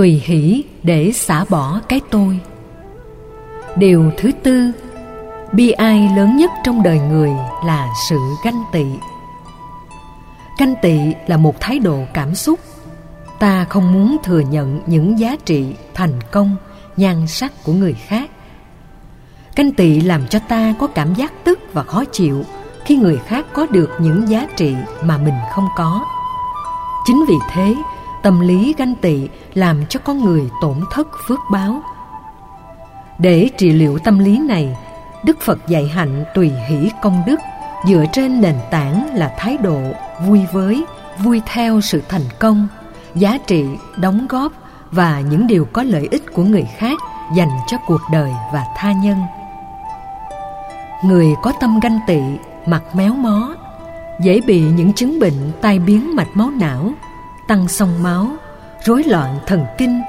[0.00, 2.40] tùy hỷ để xả bỏ cái tôi.
[3.76, 4.72] Điều thứ tư,
[5.52, 7.30] bi ai lớn nhất trong đời người
[7.64, 8.84] là sự ganh tị.
[10.58, 12.60] Ganh tị là một thái độ cảm xúc.
[13.38, 16.56] Ta không muốn thừa nhận những giá trị thành công,
[16.96, 18.30] nhan sắc của người khác.
[19.56, 22.44] Ganh tị làm cho ta có cảm giác tức và khó chịu
[22.84, 26.04] khi người khác có được những giá trị mà mình không có.
[27.06, 27.74] Chính vì thế
[28.22, 31.82] tâm lý ganh tị làm cho con người tổn thất phước báo.
[33.18, 34.76] Để trị liệu tâm lý này,
[35.24, 37.40] đức phật dạy hạnh tùy hỷ công đức,
[37.88, 39.80] dựa trên nền tảng là thái độ
[40.26, 40.84] vui với,
[41.18, 42.68] vui theo sự thành công,
[43.14, 43.64] giá trị,
[43.96, 44.52] đóng góp
[44.90, 46.98] và những điều có lợi ích của người khác
[47.36, 49.18] dành cho cuộc đời và tha nhân.
[51.04, 52.20] Người có tâm ganh tị
[52.66, 53.54] mặt méo mó,
[54.22, 56.92] dễ bị những chứng bệnh tai biến mạch máu não
[57.50, 58.26] tăng sông máu,
[58.84, 60.02] rối loạn thần kinh,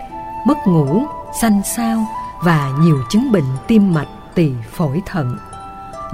[0.47, 1.03] mất ngủ
[1.41, 2.05] xanh xao
[2.43, 5.37] và nhiều chứng bệnh tim mạch tỳ phổi thận.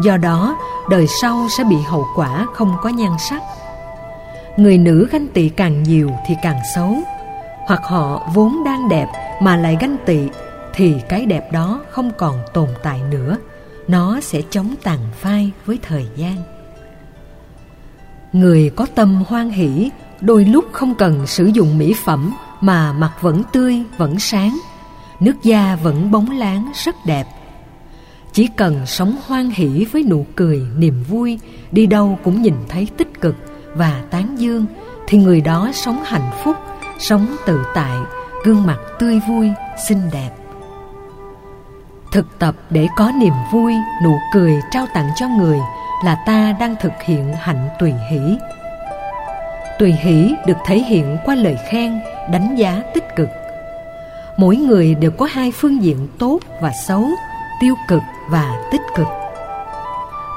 [0.03, 0.57] Do đó,
[0.89, 3.41] đời sau sẽ bị hậu quả không có nhan sắc.
[4.57, 6.95] Người nữ ganh tị càng nhiều thì càng xấu,
[7.65, 9.07] hoặc họ vốn đang đẹp
[9.41, 10.19] mà lại ganh tị
[10.73, 13.37] thì cái đẹp đó không còn tồn tại nữa,
[13.87, 16.35] nó sẽ chống tàn phai với thời gian.
[18.33, 23.11] Người có tâm hoan hỷ đôi lúc không cần sử dụng mỹ phẩm, mà mặt
[23.21, 24.57] vẫn tươi, vẫn sáng.
[25.19, 27.25] Nước da vẫn bóng láng, rất đẹp.
[28.33, 31.39] Chỉ cần sống hoan hỷ với nụ cười, niềm vui,
[31.71, 33.35] đi đâu cũng nhìn thấy tích cực
[33.75, 34.65] và tán dương,
[35.07, 36.55] thì người đó sống hạnh phúc,
[36.99, 37.97] sống tự tại,
[38.43, 39.51] gương mặt tươi vui,
[39.87, 40.31] xinh đẹp.
[42.11, 43.73] Thực tập để có niềm vui,
[44.03, 45.59] nụ cười trao tặng cho người
[46.05, 48.37] là ta đang thực hiện hạnh tùy hỷ
[49.79, 51.99] tùy hỷ được thể hiện qua lời khen,
[52.31, 53.29] đánh giá tích cực.
[54.37, 57.05] Mỗi người đều có hai phương diện tốt và xấu,
[57.61, 59.07] tiêu cực và tích cực.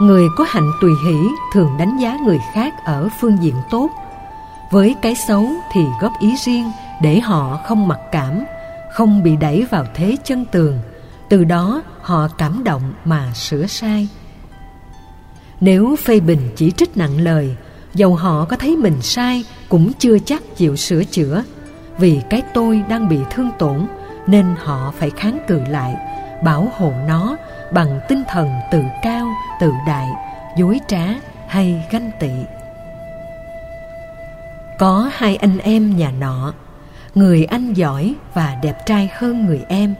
[0.01, 1.17] Người có hạnh tùy hỷ
[1.53, 3.91] thường đánh giá người khác ở phương diện tốt.
[4.71, 6.71] Với cái xấu thì góp ý riêng
[7.03, 8.45] để họ không mặc cảm,
[8.93, 10.79] không bị đẩy vào thế chân tường.
[11.29, 14.09] Từ đó họ cảm động mà sửa sai.
[15.61, 17.57] Nếu phê bình chỉ trích nặng lời
[17.95, 21.45] dầu họ có thấy mình sai, cũng chưa chắc chịu sửa chữa.
[21.99, 23.87] Vì cái tôi đang bị thương tổn,
[24.27, 25.95] nên họ phải kháng cự lại,
[26.45, 27.37] bảo hộ nó
[27.73, 29.27] bằng tinh thần tự cao,
[29.61, 30.09] tự đại,
[30.59, 31.07] dối trá
[31.49, 32.31] hay ganh tị.
[34.79, 36.55] Có hai anh em nhà nọ,
[37.15, 39.95] người anh giỏi và đẹp trai hơn người em.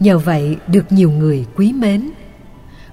[0.00, 2.10] Nhờ vậy được nhiều người quý mến.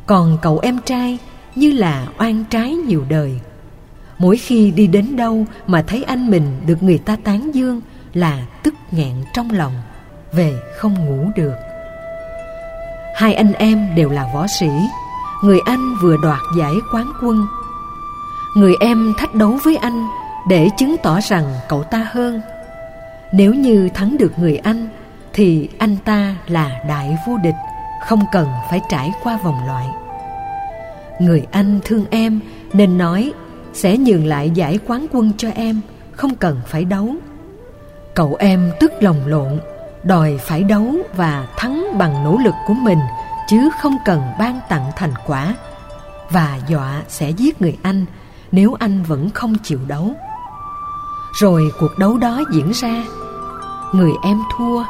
[0.06, 1.18] Còn cậu em trai
[1.56, 3.40] như là oan trái nhiều đời
[4.20, 7.82] mỗi khi đi đến đâu mà thấy anh mình được người ta tán dương
[8.14, 9.74] là tức nghẹn trong lòng,
[10.32, 11.56] về không ngủ được.
[13.16, 14.70] Hai anh em đều là võ sĩ,
[15.44, 17.46] người anh vừa đoạt giải quán quân.
[18.56, 20.08] Người em thách đấu với anh
[20.48, 22.42] để chứng tỏ rằng cậu ta hơn.
[23.32, 24.88] Nếu như thắng được người anh,
[25.34, 27.56] thì anh ta là đại vô địch,
[28.08, 29.88] không cần phải trải qua vòng loại.
[31.20, 32.40] Người anh thương em
[32.74, 33.34] nên nói
[33.74, 35.82] sẽ nhường lại giải quán quân cho em,
[36.12, 37.16] không cần phải đấu.
[38.16, 39.60] Cậu em tức lòng lộn,
[40.04, 43.00] đòi phải đấu và thắng bằng nỗ lực của mình,
[43.48, 45.56] chứ không cần ban tặng thành quả.
[46.30, 48.06] Và dọa sẽ giết người anh,
[48.52, 50.12] nếu anh vẫn không chịu đấu.
[51.40, 53.04] Rồi cuộc đấu đó diễn ra.
[53.94, 54.84] Người em thua,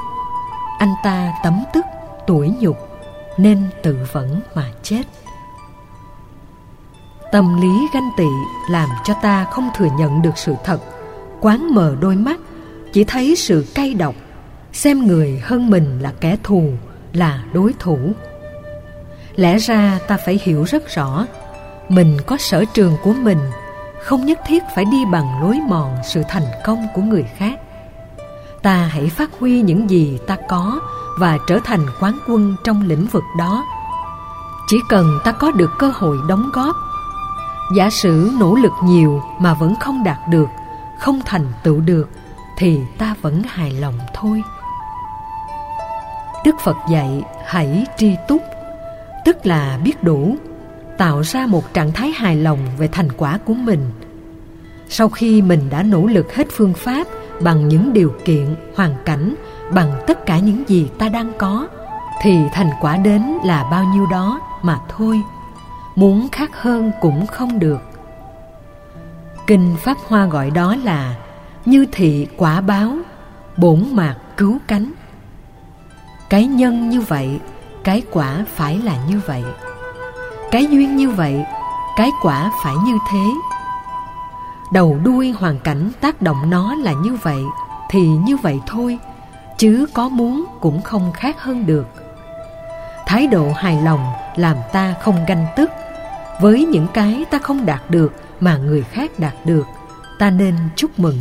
[0.80, 1.86] anh ta tấm tức
[2.28, 2.78] tuổi nhục,
[3.38, 5.04] nên tự vẫn mà chết
[7.32, 8.28] tâm lý ganh tị
[8.70, 10.80] làm cho ta không thừa nhận được sự thật.
[11.42, 12.40] Quán mờ đôi mắt,
[12.94, 14.16] chỉ thấy sự cay độc.
[14.74, 16.72] Xem người hơn mình là kẻ thù,
[17.14, 17.98] là đối thủ.
[19.36, 21.26] Lẽ ra ta phải hiểu rất rõ,
[21.90, 23.40] mình có sở trường của mình,
[24.04, 27.60] không nhất thiết phải đi bằng lối mòn sự thành công của người khác.
[28.62, 30.80] Ta hãy phát huy những gì ta có
[31.20, 33.66] và trở thành quán quân trong lĩnh vực đó.
[34.68, 36.76] Chỉ cần ta có được cơ hội đóng góp
[37.76, 40.50] giả sử nỗ lực nhiều mà vẫn không đạt được,
[41.00, 42.10] không thành tựu được,
[42.58, 44.44] thì ta vẫn hài lòng thôi.
[46.46, 48.42] Đức phật dạy, hãy tri túc,
[49.26, 50.36] tức là biết đủ,
[50.98, 53.92] tạo ra một trạng thái hài lòng về thành quả của mình.
[54.90, 57.08] Sau khi mình đã nỗ lực hết phương pháp
[57.42, 59.36] bằng những điều kiện, hoàn cảnh,
[59.72, 61.68] bằng tất cả những gì ta đang có,
[62.22, 65.22] thì thành quả đến là bao nhiêu đó mà thôi
[66.00, 67.82] muốn khác hơn cũng không được.
[69.48, 71.16] Kinh pháp hoa gọi đó là
[71.66, 72.92] như thị quả báo,
[73.58, 74.92] bổn mạc cứu cánh.
[76.30, 77.40] Cái nhân như vậy,
[77.84, 79.44] cái quả phải là như vậy.
[80.52, 81.46] Cái duyên như vậy,
[81.98, 83.24] cái quả phải như thế.
[84.74, 87.44] Đầu đuôi hoàn cảnh tác động nó là như vậy
[87.90, 89.00] thì như vậy thôi,
[89.58, 91.88] chứ có muốn cũng không khác hơn được.
[93.08, 95.72] Thái độ hài lòng làm ta không ganh tức
[96.40, 99.68] với những cái ta không đạt được mà người khác đạt được,
[100.20, 101.18] ta nên chúc mừng.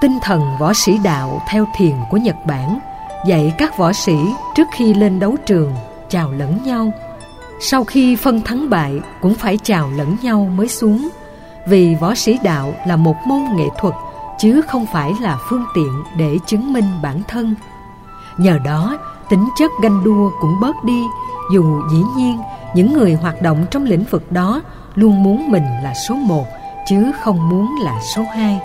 [0.00, 2.78] Tinh thần võ sĩ đạo theo thiền của nhật bản
[3.26, 4.16] dạy các võ sĩ
[4.54, 5.72] trước khi lên đấu trường
[6.08, 6.92] chào lẫn nhau.
[7.60, 11.08] Sau khi phân thắng bại cũng phải chào lẫn nhau mới xuống,
[11.66, 13.94] vì võ sĩ đạo là một môn nghệ thuật
[14.38, 17.54] chứ không phải là phương tiện để chứng minh bản thân.
[18.38, 21.02] Nhờ đó, tính chất ganh đua cũng bớt đi,
[21.52, 22.38] dù dĩ nhiên
[22.74, 24.62] những người hoạt động trong lĩnh vực đó
[24.94, 26.46] luôn muốn mình là số một,
[26.86, 28.60] chứ không muốn là số hai.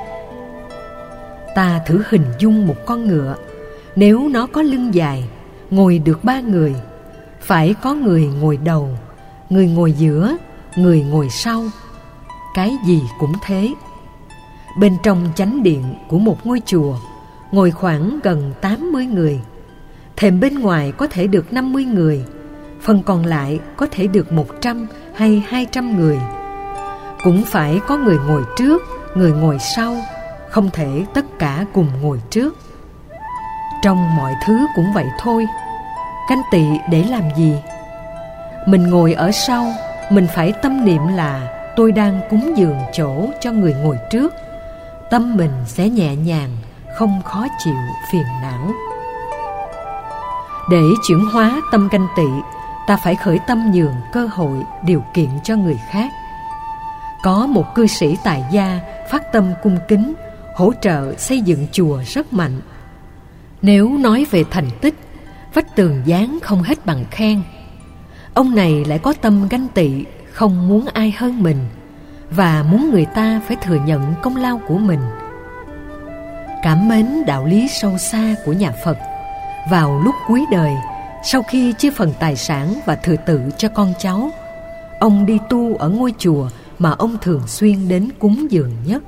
[1.56, 3.36] Ta thử hình dung một con ngựa.
[3.96, 5.24] Nếu nó có lưng dài,
[5.70, 6.76] ngồi được ba người,
[7.42, 8.90] phải có người ngồi đầu,
[9.50, 10.38] người ngồi giữa,
[10.76, 11.64] người ngồi sau.
[12.56, 13.74] Cái gì cũng thế.
[14.80, 16.96] Bên trong chánh điện của một ngôi chùa,
[17.52, 19.40] ngồi khoảng gần 80 người.
[20.18, 22.26] Thềm bên ngoài có thể được 50 người
[22.84, 26.20] phần còn lại có thể được 100 hay 200 người.
[27.24, 28.82] Cũng phải có người ngồi trước,
[29.16, 29.96] người ngồi sau,
[30.50, 32.58] không thể tất cả cùng ngồi trước.
[33.84, 35.46] Trong mọi thứ cũng vậy thôi.
[36.30, 37.56] Canh tị để làm gì?
[38.68, 39.74] Mình ngồi ở sau,
[40.10, 44.34] mình phải tâm niệm là tôi đang cúng dường chỗ cho người ngồi trước.
[45.10, 46.50] Tâm mình sẽ nhẹ nhàng,
[46.98, 47.76] không khó chịu,
[48.12, 48.72] phiền não.
[50.70, 52.28] Để chuyển hóa tâm canh tị
[52.88, 56.12] ta phải khởi tâm nhường cơ hội, điều kiện cho người khác.
[57.24, 58.80] Có một cư sĩ tại gia
[59.12, 60.14] phát tâm cung kính,
[60.56, 62.62] hỗ trợ xây dựng chùa rất mạnh.
[63.62, 64.96] Nếu nói về thành tích,
[65.54, 67.42] vách tường dán không hết bằng khen.
[68.34, 71.58] Ông này lại có tâm ganh tị, không muốn ai hơn mình,
[72.30, 75.00] và muốn người ta phải thừa nhận công lao của mình.
[76.64, 78.98] Cảm mến đạo lý sâu xa của nhà phật,
[79.72, 80.74] vào lúc cuối đời
[81.24, 84.32] sau khi chia phần tài sản và thừa tự cho con cháu,
[85.00, 86.50] ông đi tu ở ngôi chùa
[86.80, 89.04] mà ông thường xuyên đến cúng dường nhất.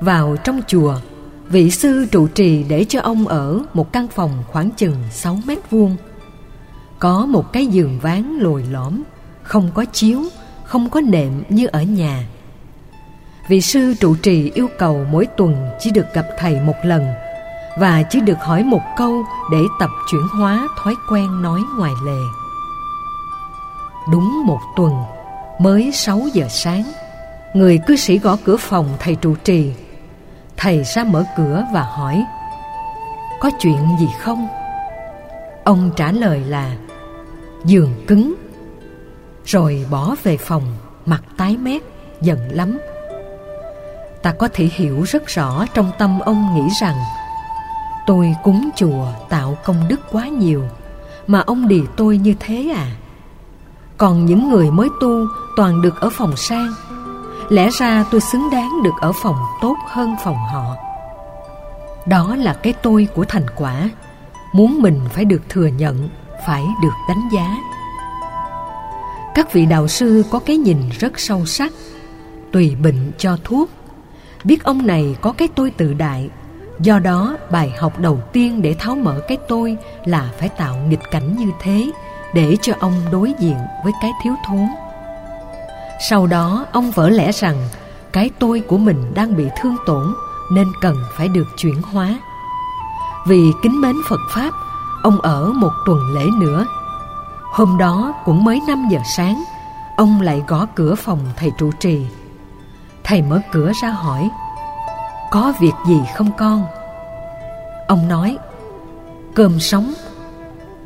[0.00, 1.00] Vào trong chùa,
[1.48, 5.58] vị sư trụ trì để cho ông ở một căn phòng khoảng chừng 6 mét
[5.70, 5.96] vuông.
[6.98, 9.02] Có một cái giường ván lồi lõm,
[9.42, 10.22] không có chiếu,
[10.64, 12.26] không có nệm như ở nhà.
[13.48, 17.06] Vị sư trụ trì yêu cầu mỗi tuần chỉ được gặp thầy một lần
[17.76, 22.20] và chỉ được hỏi một câu để tập chuyển hóa thói quen nói ngoài lề.
[24.10, 25.04] Đúng một tuần,
[25.58, 26.82] mới 6 giờ sáng,
[27.54, 29.72] người cư sĩ gõ cửa phòng thầy trụ trì.
[30.56, 32.24] Thầy ra mở cửa và hỏi,
[33.40, 34.48] có chuyện gì không?
[35.64, 36.76] Ông trả lời là,
[37.64, 38.34] giường cứng.
[39.44, 40.62] Rồi bỏ về phòng,
[41.06, 41.82] mặt tái mét,
[42.20, 42.78] giận lắm.
[44.22, 46.96] Ta có thể hiểu rất rõ trong tâm ông nghĩ rằng
[48.06, 50.62] tôi cúng chùa tạo công đức quá nhiều,
[51.26, 52.86] mà ông đì tôi như thế à?
[53.96, 55.26] Còn những người mới tu
[55.56, 56.72] toàn được ở phòng sang.
[57.48, 60.76] Lẽ ra tôi xứng đáng được ở phòng tốt hơn phòng họ.
[62.06, 63.90] Đó là cái tôi của thành quả.
[64.52, 66.08] Muốn mình phải được thừa nhận,
[66.46, 67.56] phải được đánh giá.
[69.34, 71.72] Các vị đạo sư có cái nhìn rất sâu sắc,
[72.52, 73.70] tùy bệnh cho thuốc.
[74.44, 76.30] Biết ông này có cái tôi tự đại
[76.80, 81.10] do đó, bài học đầu tiên để tháo mở cái tôi là phải tạo nghịch
[81.10, 81.90] cảnh như thế
[82.34, 84.68] để cho ông đối diện với cái thiếu thốn.
[86.08, 87.56] Sau đó, ông vỡ lẽ rằng
[88.12, 90.14] cái tôi của mình đang bị thương tổn
[90.52, 92.18] nên cần phải được chuyển hóa.
[93.26, 94.50] Vì kính mến phật pháp,
[95.02, 96.66] ông ở một tuần lễ nữa.
[97.42, 99.44] Hôm đó, cũng mới năm giờ sáng,
[99.96, 102.06] ông lại gõ cửa phòng thầy trụ trì.
[103.04, 104.30] Thầy mở cửa ra hỏi
[105.36, 106.66] có việc gì không con?
[107.88, 108.38] Ông nói,
[109.34, 109.94] cơm sống,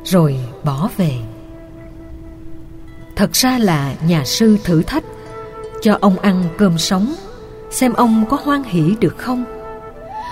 [0.03, 1.13] rồi bỏ về.
[3.15, 5.03] Thật ra là nhà sư thử thách,
[5.81, 7.15] cho ông ăn cơm sống,
[7.69, 9.45] xem ông có hoan hỉ được không.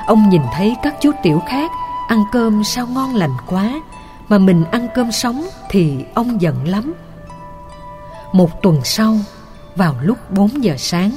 [0.07, 1.71] Ông nhìn thấy các chú tiểu khác
[2.07, 3.81] ăn cơm sao ngon lành quá,
[4.29, 6.93] mà mình ăn cơm sống thì ông giận lắm.
[8.33, 9.15] Một tuần sau,
[9.75, 11.11] vào lúc 4 giờ sáng,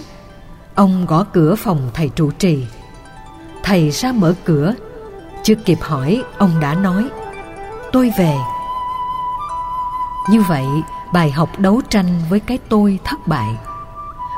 [0.75, 2.65] ông gõ cửa phòng thầy trụ trì
[3.63, 4.75] thầy ra mở cửa.
[5.43, 7.09] Chưa kịp hỏi, ông đã nói,
[7.93, 8.35] tôi về.
[10.31, 10.67] Như vậy,
[11.13, 13.49] bài học đấu tranh với cái tôi thất bại.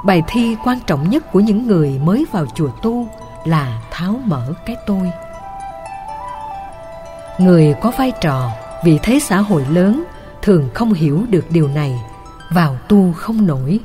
[0.04, 3.08] Bài thi quan trọng nhất của những người mới vào chùa tu
[3.44, 5.10] là tháo mở cái tôi.
[7.38, 8.50] Người có vai trò
[8.84, 10.04] vị thế xã hội lớn
[10.42, 12.02] thường không hiểu được điều này,
[12.50, 13.80] vào tu không nổi.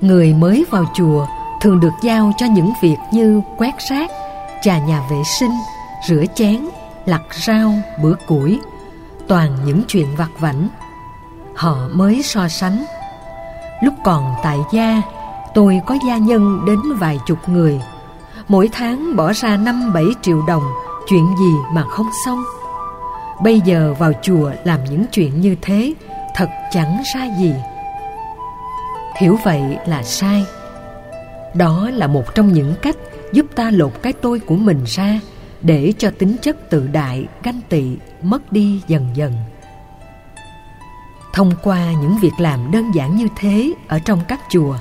[0.00, 1.26] Người mới vào chùa
[1.60, 4.10] thường được giao cho những việc như quét rác
[4.66, 5.50] trà nhà vệ sinh,
[6.08, 6.68] rửa chén,
[7.04, 8.60] lặt rau, bữa củi,
[9.28, 10.68] toàn những chuyện vặt vảnh.
[11.54, 12.84] Họ mới so sánh.
[13.82, 15.02] Lúc còn tại gia,
[15.54, 17.80] tôi có gia nhân đến vài chục người.
[18.48, 20.62] Mỗi tháng bỏ ra năm bảy triệu đồng,
[21.08, 22.44] chuyện gì mà không xong.
[23.42, 25.94] Bây giờ vào chùa làm những chuyện như thế,
[26.34, 27.54] thật chẳng ra gì.
[29.16, 30.44] Hiểu vậy là sai.
[31.54, 32.96] Đó là một trong những cách
[33.32, 35.20] giúp ta lột cái tôi của mình ra
[35.62, 39.32] để cho tính chất tự đại, ganh tị, mất đi dần dần.
[41.32, 44.76] Thông qua những việc làm đơn giản như thế ở trong các chùa,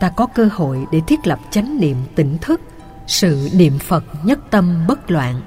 [0.00, 2.60] ta có cơ hội để thiết lập chánh niệm tỉnh thức,
[3.06, 5.40] sự niệm phật nhất tâm bất loạn.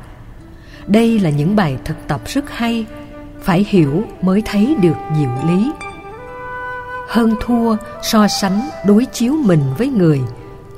[0.87, 2.85] Đây là những bài thực tập rất hay,
[3.41, 5.71] phải hiểu mới thấy được diệu lý.
[7.07, 10.21] Hơn thua so sánh đối chiếu mình với người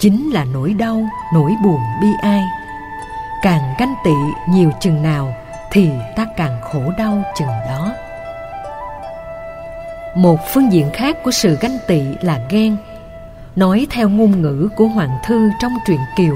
[0.05, 2.43] chính là nỗi đau, nỗi buồn bi ai.
[3.41, 4.11] Càng ganh tị
[4.49, 5.33] nhiều chừng nào
[5.71, 7.93] thì ta càng khổ đau chừng đó.
[10.15, 12.77] Một phương diện khác của sự ganh tị là ghen.
[13.55, 16.35] Nói theo ngôn ngữ của hoàng thư trong truyện kiều,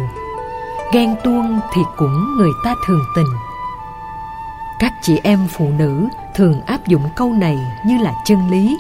[0.93, 3.33] ghen tuông thì cũng người ta thường tình.
[4.79, 8.77] Các chị em phụ nữ thường áp dụng câu này như là chân lý,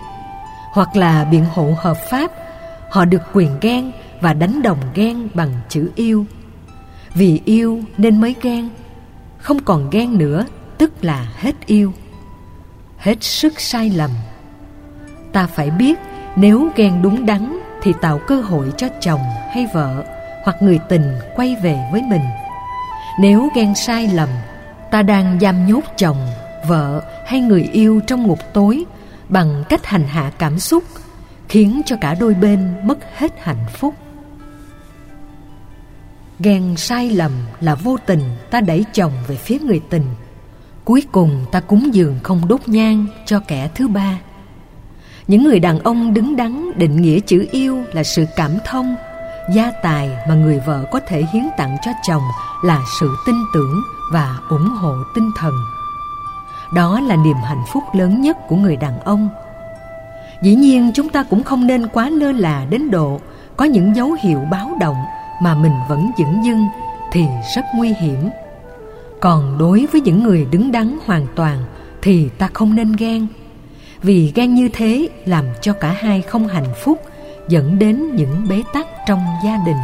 [0.71, 2.31] hoặc là biện hộ hợp pháp.
[2.89, 3.91] Họ được quyền ghen
[4.21, 6.25] và đánh đồng ghen bằng chữ yêu.
[7.13, 8.69] Vì yêu nên mới ghen,
[9.37, 10.45] không còn ghen nữa,
[10.77, 11.93] tức là hết yêu.
[12.97, 14.11] Hết sức sai lầm.
[15.31, 15.99] Ta phải biết
[16.35, 19.21] nếu ghen đúng đắn thì tạo cơ hội cho chồng
[19.53, 20.03] hay vợ
[20.43, 22.23] hoặc người tình quay về với mình.
[23.19, 24.29] Nếu ghen sai lầm,
[24.91, 26.17] ta đang giam nhốt chồng,
[26.67, 28.85] vợ hay người yêu trong ngục tối
[29.29, 30.83] bằng cách hành hạ cảm xúc,
[31.49, 33.95] khiến cho cả đôi bên mất hết hạnh phúc
[36.39, 37.31] ghen sai lầm
[37.61, 40.05] là vô tình ta đẩy chồng về phía người tình.
[40.85, 44.19] Cuối cùng ta cúng dường không đốt nhang cho kẻ thứ ba.
[45.27, 48.95] Những người đàn ông đứng đắn định nghĩa chữ yêu là sự cảm thông.
[49.53, 52.23] Gia tài mà người vợ có thể hiến tặng cho chồng
[52.63, 53.81] là sự tin tưởng
[54.13, 55.53] và ủng hộ tinh thần.
[56.73, 59.29] Đó là niềm hạnh phúc lớn nhất của người đàn ông.
[60.41, 63.19] Dĩ nhiên chúng ta cũng không nên quá lơ là đến độ
[63.57, 64.97] có những dấu hiệu báo động
[65.41, 66.67] mà mình vẫn dửng dưng
[67.11, 68.29] thì rất nguy hiểm.
[69.21, 71.63] Còn đối với những người đứng đắn hoàn toàn
[72.01, 73.27] thì ta không nên ghen.
[74.03, 77.01] Vì ghen như thế làm cho cả hai không hạnh phúc,
[77.47, 79.77] dẫn đến những bế tắc trong gia đình.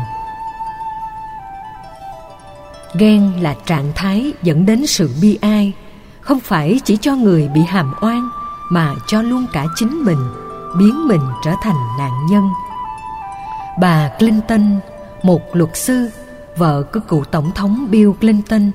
[2.98, 5.74] Ghen là trạng thái dẫn đến sự bi ai,
[6.22, 8.30] không phải chỉ cho người bị hàm oan,
[8.70, 10.28] mà cho luôn cả chính mình,
[10.80, 12.50] biến mình trở thành nạn nhân.
[13.82, 14.80] Bà clinton
[15.26, 16.10] một luật sư,
[16.58, 18.72] vợ của cựu tổng thống bill clinton,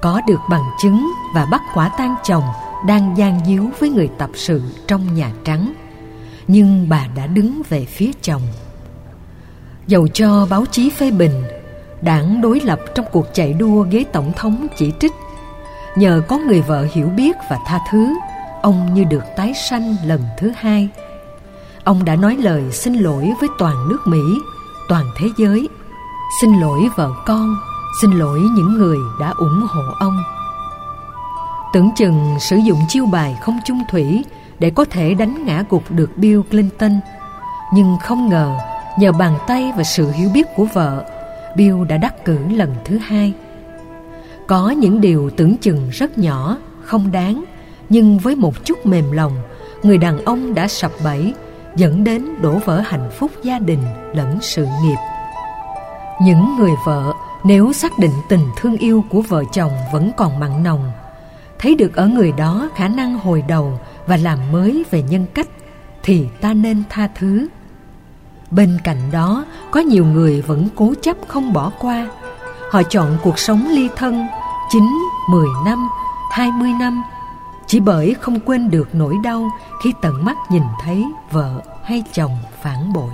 [0.00, 2.44] có được bằng chứng và bắt quả tang chồng
[2.86, 5.72] đang gian díu với người tập sự trong nhà trắng.
[6.48, 8.42] Nhưng bà đã đứng về phía chồng.
[9.86, 11.42] Dầu cho báo chí phê bình,
[12.02, 15.12] đảng đối lập trong cuộc chạy đua ghế tổng thống chỉ trích.
[15.96, 18.14] Nhờ có người vợ hiểu biết và tha thứ,
[18.62, 20.88] ông như được tái sanh lần thứ hai.
[21.84, 24.18] Ông đã nói lời xin lỗi với toàn nước mỹ
[24.88, 25.68] toàn thế giới.
[26.40, 27.56] Xin lỗi vợ con,
[28.02, 30.22] xin lỗi những người đã ủng hộ ông.
[31.72, 34.24] Tưởng chừng sử dụng chiêu bài không chung thủy
[34.58, 37.00] để có thể đánh ngã gục được bill clinton.
[37.72, 38.58] Nhưng không ngờ,
[38.98, 41.04] nhờ bàn tay và sự hiểu biết của vợ,
[41.56, 43.32] bill đã đắc cử lần thứ hai.
[44.46, 47.44] Có những điều tưởng chừng rất nhỏ, không đáng,
[47.88, 49.32] nhưng với một chút mềm lòng,
[49.82, 51.34] người đàn ông đã sập bẫy
[51.76, 54.96] dẫn đến đổ vỡ hạnh phúc gia đình lẫn sự nghiệp.
[56.20, 57.12] Những người vợ,
[57.44, 60.92] nếu xác định tình thương yêu của vợ chồng vẫn còn mặn nồng,
[61.58, 65.48] thấy được ở người đó khả năng hồi đầu và làm mới về nhân cách,
[66.02, 67.48] thì ta nên tha thứ.
[68.50, 72.08] Bên cạnh đó, có nhiều người vẫn cố chấp không bỏ qua.
[72.70, 74.26] Họ chọn cuộc sống ly thân,
[74.70, 74.82] chín,
[75.30, 75.88] mười năm,
[76.30, 77.02] hai mươi năm
[77.66, 79.50] chỉ bởi không quên được nỗi đau
[79.84, 83.12] khi tận mắt nhìn thấy vợ hay chồng phản bội.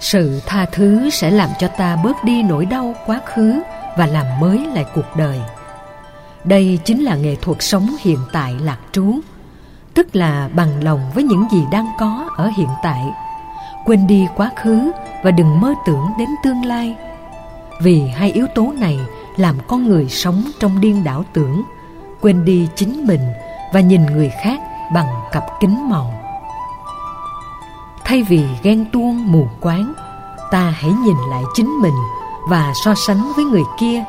[0.00, 3.62] Sự tha thứ sẽ làm cho ta bớt đi nỗi đau quá khứ
[3.98, 5.40] và làm mới lại cuộc đời.
[6.44, 9.14] Đây chính là nghệ thuật sống hiện tại lạc trú,
[9.94, 13.04] tức là bằng lòng với những gì đang có ở hiện tại.
[13.84, 14.90] Quên đi quá khứ
[15.22, 16.96] và đừng mơ tưởng đến tương lai.
[17.82, 18.98] Vì hai yếu tố này
[19.36, 21.62] làm con người sống trong điên đảo tưởng
[22.22, 23.20] quên đi chính mình
[23.72, 24.60] và nhìn người khác
[24.94, 26.14] bằng cặp kính màu.
[28.04, 29.92] Thay vì ghen tuông, mù quáng,
[30.50, 31.94] ta hãy nhìn lại chính mình
[32.48, 34.04] và so sánh với người kia.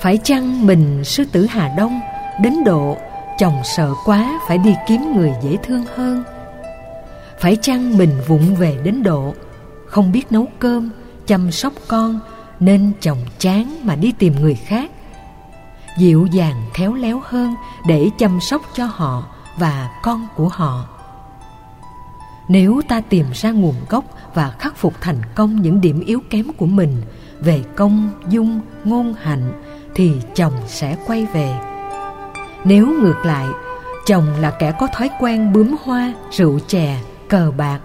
[0.00, 2.00] Phải chăng mình, sư tử hà đông,
[2.40, 2.96] đến độ
[3.38, 6.24] chồng sợ quá phải đi kiếm người dễ thương hơn?
[7.40, 9.34] Phải chăng mình vụng về đến độ
[9.86, 10.90] không biết nấu cơm,
[11.26, 12.20] chăm sóc con
[12.60, 14.90] nên chồng chán mà đi tìm người khác?
[15.96, 17.54] Dịu dàng khéo léo hơn
[17.86, 19.24] để chăm sóc cho họ
[19.58, 20.84] và con của họ.
[22.48, 26.52] Nếu ta tìm ra nguồn gốc và khắc phục thành công những điểm yếu kém
[26.52, 27.02] của mình
[27.40, 29.62] về công, dung, ngôn hạnh,
[29.94, 31.60] thì chồng sẽ quay về.
[32.64, 33.46] Nếu ngược lại,
[34.06, 36.98] chồng là kẻ có thói quen bướm hoa, rượu chè,
[37.28, 37.78] cờ bạc,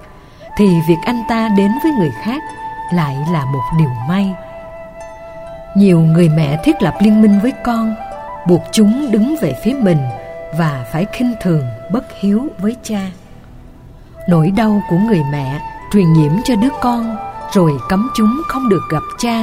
[0.57, 2.41] thì việc anh ta đến với người khác
[2.93, 4.33] lại là một điều may
[5.75, 7.95] nhiều người mẹ thiết lập liên minh với con,
[8.47, 9.97] buộc chúng đứng về phía mình
[10.57, 13.11] và phải khinh thường, bất hiếu với cha.
[14.29, 15.61] Nỗi đau của người mẹ
[15.93, 17.17] truyền nhiễm cho đứa con,
[17.53, 19.41] rồi cấm chúng không được gặp cha,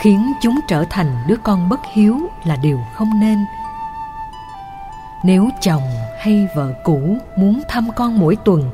[0.00, 3.38] khiến chúng trở thành đứa con bất hiếu là điều không nên.
[5.24, 5.82] Nếu chồng
[6.18, 8.70] hay vợ cũ muốn thăm con mỗi tuần,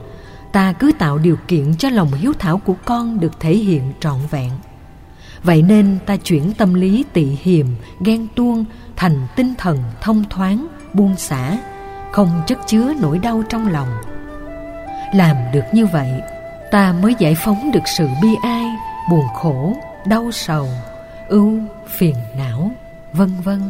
[0.52, 4.18] ta cứ tạo điều kiện cho lòng hiếu thảo của con được thể hiện trọn
[4.30, 4.50] vẹn
[5.42, 7.66] vậy nên ta chuyển tâm lý tị hiềm,
[8.00, 8.64] ghen tuông,
[8.97, 11.59] thành tinh thần thông thoáng, buông xả,
[12.12, 13.88] không chất chứa nỗi đau trong lòng.
[15.14, 16.11] Làm được như vậy,
[16.70, 18.66] ta mới giải phóng được sự bi ai,
[19.11, 20.68] buồn khổ, đau sầu,
[21.28, 22.70] ưu phiền não,
[23.12, 23.61] vân vân.